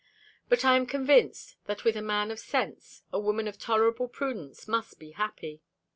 But 0.49 0.65
I 0.65 0.77
am 0.77 0.87
convinced, 0.87 1.57
that 1.65 1.83
with 1.83 1.95
a 1.95 2.01
man 2.01 2.31
of 2.31 2.39
sense, 2.39 3.03
a 3.13 3.19
woman 3.19 3.47
of 3.47 3.59
tolerable 3.59 4.07
prudence 4.07 4.67
must 4.67 4.97
be 4.97 5.11
happy. 5.11 5.61